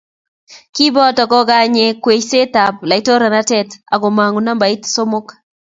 [0.75, 5.27] Kiboto kokanye kweisetab laitorianatet akomong'u nambait somok.